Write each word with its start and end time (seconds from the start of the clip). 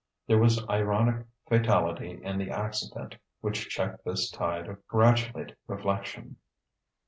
There 0.25 0.39
was 0.39 0.67
ironic 0.67 1.27
fatality 1.47 2.19
in 2.23 2.39
the 2.39 2.49
accident 2.49 3.17
which 3.41 3.69
checked 3.69 4.03
this 4.03 4.31
tide 4.31 4.67
of 4.67 4.83
gratulate 4.87 5.53
reflection. 5.67 6.37